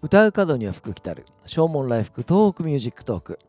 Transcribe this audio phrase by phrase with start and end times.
[0.00, 1.26] 唱う門には福来たる。
[1.44, 3.40] 唱門来福東北ミュージックトーク。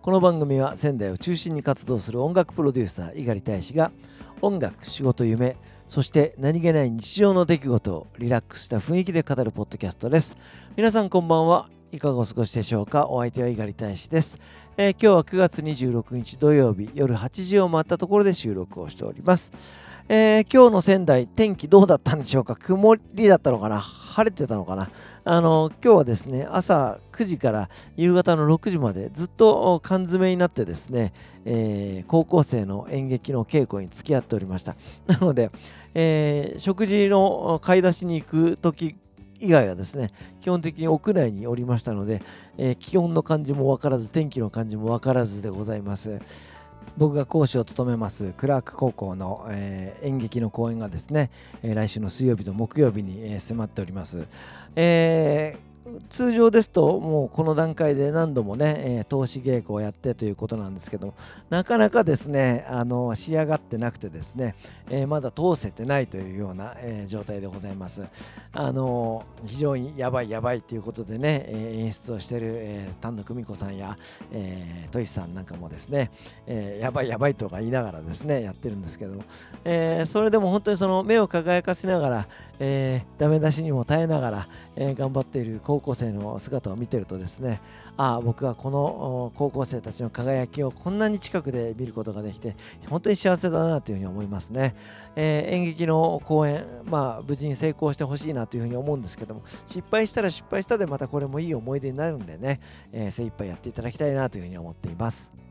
[0.00, 3.92] この番組は仙台を中心に活動する音楽プロデューサー猪狩大使が
[4.40, 10.38] 音楽仕事夢そして何気ない日常の出来事をリラックスした雰囲気で語るポッドキャストです。
[10.74, 11.68] 皆さんこんばんは。
[11.92, 13.08] いかがお過ごしでしょうか？
[13.08, 14.38] お相手は猪狩大使です、
[14.76, 19.52] えー、今日は9月26日土曜日夜8時を回ったところで収録をしております。
[20.08, 22.54] えー、今日の仙台、天気どうだったんでしょうか？
[22.54, 23.80] 曇りだったのかな？
[23.80, 24.88] 晴れてたのかな？
[25.24, 31.12] あの、今日はですね、朝9時から夕方の6時までずっと缶詰になってですね、
[31.44, 34.76] えー、高校生の演劇の稽古に付き合っておりました。
[35.08, 35.50] なので、
[35.94, 38.96] えー、食事の買い出しに行く時
[39.40, 42.22] 以外はですね、基本的に屋内におりましたので、
[42.58, 46.20] えー、気温の感じもわからず、天気の感じもわからずでございます。
[46.96, 51.30] 僕が講師を務めますクラーク高校の、えー、演劇の公演がですね、
[51.62, 54.26] えー、来週の水曜日と木曜日に、えー、迫っております。
[54.76, 55.69] えー
[56.10, 61.14] 通常ですともうこの段階で何度もね、えー、投資稽古をやってということなんですけども
[61.48, 64.54] なかなかですねあの仕上がってなくてですね、
[64.90, 68.04] えー、まだ通せてないというような、えー、状態でございます。
[68.52, 73.96] あの非常にやばいやばいということでね、え演出をしてる、え丹野久美子さんや、
[74.32, 76.10] えー、トイさんなんかもですね、
[76.46, 79.24] えやばいやばいとか言いながらですねやってるんですけども、
[79.64, 87.60] えそれでも本当にその目を輝かしながら、え、ダメ出しにも耐えながら、え頑張っている高校生の姿を見てるとですね
[87.96, 92.56] ああ僕はこの高校生たちの輝きをこんなに近くで見ることができて
[92.88, 94.74] 本当に幸せだなというふうに思いますね、
[95.14, 102.58] えー、演劇の公演まあ無事に成功してほしいなというふうに思うんですけども失敗したら失敗したでまたこれもいい思い出になるんでね、
[102.92, 105.49] えー、精一杯やっていただきたいなというふうに思っています。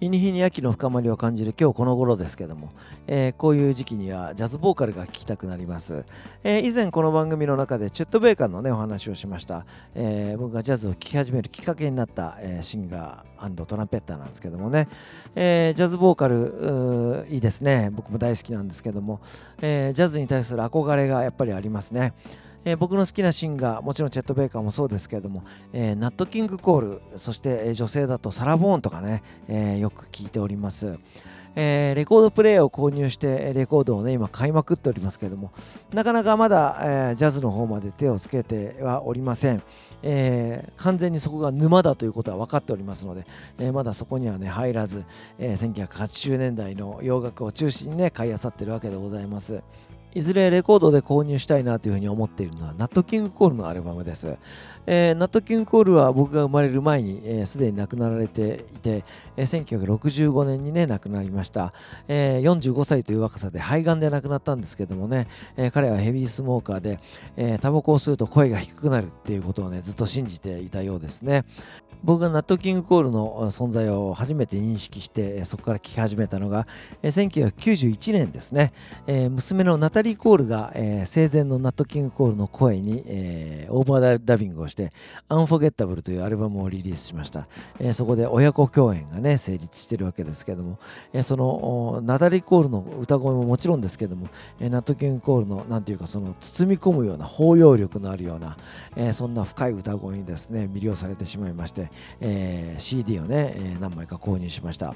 [0.00, 2.72] 日に日に秋の深まりを感じる今日この頃ですけども、
[3.08, 6.04] えー、こういう時期にはジャズボーカルが聴きたくなります、
[6.44, 14.88] えー、以前この番組の中でチェット・ベイカーのねお話をしました、えー、僕がジャズを聴き始めるきっかけになった、えシンガートランペッターなんですけどもね、
[15.34, 17.90] えジャズボーカルいいですね。
[17.92, 19.20] 僕も大好きなんですけども、
[19.60, 22.12] えジャズに対する憧れがやっぱりありますね。
[22.64, 30.98] えー、僕の好きなシンガーもちろんチェット・ベイカーもそうですけれども、えー、ナット・キング・コールそして、女性だとサラ・ボーンとかね、え、よく聞いております。
[31.60, 35.50] えー、レコードプレーヤーを購入してレコードをね今買いまくっておりますけれども
[35.92, 39.62] なかなかまだ、えー、ジャズの方まで手をつけてはおりません、
[40.04, 43.26] えー、完全にそこが沼だということは分かっておりますので、
[43.58, 45.04] えまだそこにはね入らず、
[45.38, 49.60] え1980年代の洋楽を中心にね買い漁ってるわけでございます
[50.18, 54.36] いずれレコードで購入したいなというふうに思っているのはナットキングコールのアルバムです。
[54.90, 59.04] えー、ナットキングコールは僕が生まれる前にすで、えー、に亡くなられていて、
[59.36, 61.74] えー、1965年にね亡くなりました、
[62.08, 67.00] えー、45歳という若さで肺がんで亡くなったんですけどもね、えー、彼はヘビースモーカーで、
[67.36, 71.44] えー、タバコを吸うと声が低くなるっていうことをねずっと信じていたようですね
[72.04, 76.66] 僕がナットキングコールの存在を初めて認識してそこから聴き始めたのが
[77.02, 78.72] 1991年ですね、
[79.06, 84.92] えー、娘のナタリー・コールが、えー、生前のナットキングコールの声に、えー、オーバーダビングをして
[85.28, 87.48] Unforgettable というアルバムをリリースしました、
[87.78, 90.78] えー、そこで親子共演がね成立してるわけですけども、
[91.12, 94.28] えー、そのナタリー・コールの歌声ももちろんですけども、
[94.60, 98.56] えー、ナットキングコールのなんていうかその包み込むような包容力のあるような、
[98.96, 101.87] えー、そんな深い歌声にですね魅了されてしまいまして
[102.20, 104.94] えー、CD をね、えー、何枚か購入しました。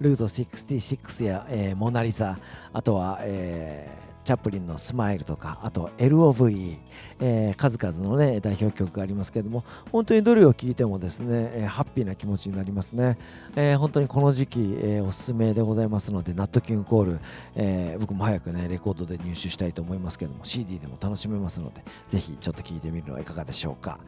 [0.00, 2.38] ルート66や、えー、モナリザ、
[2.72, 6.78] あとは、えー、チャップリンのスマイルとか、あと LOVE、
[7.20, 13.18] えー、数々のね、代表曲がありますけれども、本当にどれを聴いてもですね、えー、ハッピーな気持ちになりますね。
[13.54, 17.20] えー、本当にこの時期、えー、おすすめでございますので、ナットキュンコール、
[17.54, 24.00] えー、僕も早くね、レコードで入手したいと思いますけども、CD でも楽しめますので、ぜひちょっと聴いてみるのはいかがでしょうか。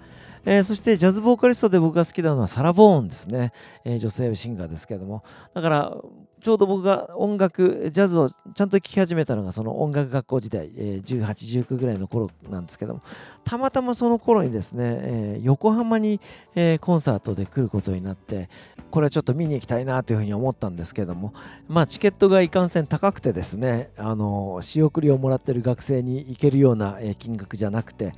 [0.45, 3.53] えー、そしてジャズボーカリストで僕が好きなのはサラ・ボーンですね、
[3.85, 5.23] えー、女性シンガーですけれども
[5.55, 5.97] だから
[6.41, 13.03] ちょうど僕が音楽ジャズをちゃんと聴き始めたのがその音楽学校時代、えー、1819ぐらいの頃なんですけども
[13.45, 16.21] たまたまその頃にですね、えー、横浜に、
[16.55, 18.49] えー、コンサートで来ることになって
[18.91, 21.35] これはちょっと見に行きたいなというふうに思ったんですけども
[21.69, 28.15] まあチケットがいかんせん高くてですねあの仕送りをもらってる学生に行けるような、え金額じゃなくて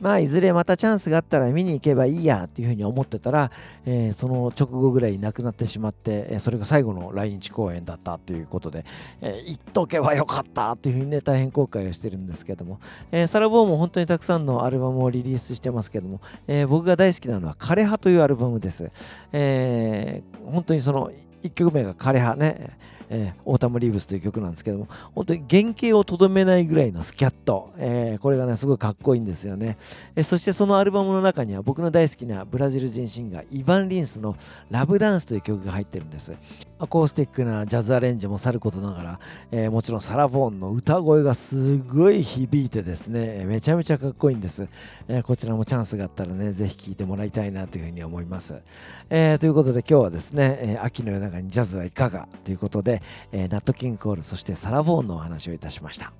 [0.00, 3.50] まあ、いずれまたチャンスがあったら見に行けばいいやっていうふうに思ってたら、
[3.84, 8.84] えー、その直後ぐらい亡くなってしまって、えー、それが最後の来日公演だったということで、
[9.20, 12.80] えー、言っとけばよかったっていうふうにね、大変後悔をしてるんですけども、
[13.12, 18.90] えー、サラ・ヴォーンも本当にたくさんのアルバムをリリースしてますけども、えー、僕が大好きなのは枯葉というアルバムです。
[19.32, 21.10] えー、本当にその
[21.42, 22.76] 1曲目が枯葉ね、
[23.10, 29.76] えー、 Autumn Leaves という曲なんですけども本当に原型をとどめないぐらいのスキャット、えー、これがねすごいかっこいいんですよね、
[30.14, 36.32] えー、そしてそのアルバムの中には僕の大好きなブラジル人シンガーイヴァン・リンスの「Love Dance」という曲が入ってるんです。
[36.78, 39.20] アコースティックなジャズアレンジもさることながら、
[39.50, 44.66] えー、もちろんサラ・フォンの歌声がすごい響いてですねめちゃめちゃかっこいいんです、
[45.06, 48.62] えー、こちらもチャンスがあったらねぜひ聴いてもらいたいなというふうに思います、
[49.10, 52.26] えー、ということで今日はですね、え秋の夜長にジャズはいかが？
[52.44, 52.99] ということで、
[53.32, 56.12] えナット・キングコールそしてサラ・ボーンのお話をいたしました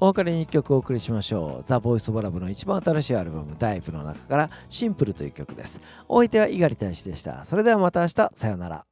[0.00, 1.64] お別れに1曲お送りしましょう。
[1.66, 5.80] ザ・ボイス・オブ・ラブの一番新しいアルバム、ダイブの中からシンプルという曲です。
[6.06, 7.44] お相手は猪狩大使でした。
[7.44, 8.84] それではまた明日、さようなら。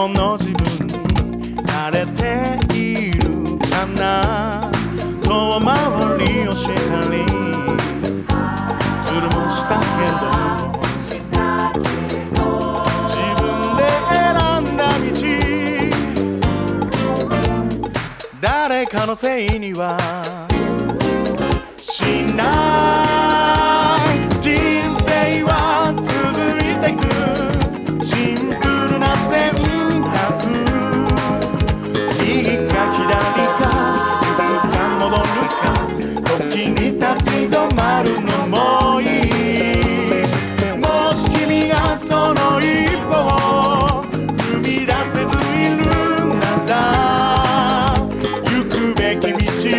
[0.00, 0.86] 理想の自分
[1.66, 3.20] 慣れている
[3.58, 4.70] かな
[5.22, 5.74] 遠回
[6.26, 6.72] りをした
[7.10, 7.18] り
[9.02, 10.30] ズルもしたけど
[18.40, 19.98] 誰かのせいには
[21.76, 22.02] し
[22.34, 23.09] ない。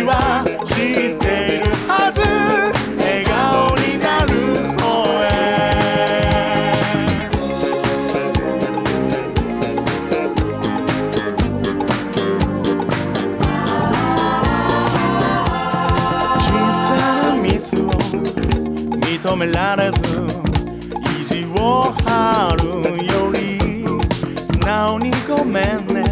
[0.04, 2.20] は知っているはず。
[2.98, 4.30] 笑顔になる
[4.76, 4.82] 声
[16.38, 16.42] 小
[16.74, 16.86] さ
[17.22, 17.78] なミスを
[19.00, 19.96] 認められず
[21.20, 22.62] 意地を張る
[23.06, 23.38] より
[24.46, 26.02] 素直にごめんね。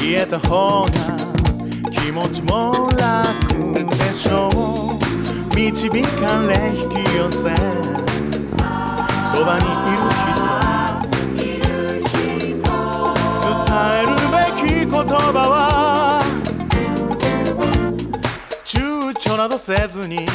[0.00, 1.19] 言えた方が
[2.20, 5.56] 持ちも楽でしょう。
[5.56, 7.38] 導かれ引き寄せ。
[9.32, 10.28] そばにいる人。
[13.42, 13.56] 伝
[13.96, 15.08] えるべき言葉
[15.48, 16.20] は。
[18.66, 18.76] 躊
[19.18, 20.26] 躇などせずに。